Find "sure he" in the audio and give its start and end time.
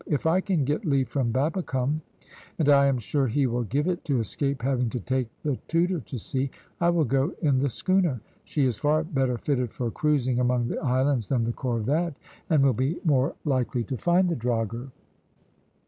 2.97-3.45